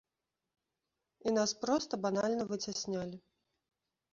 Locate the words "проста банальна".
1.65-2.43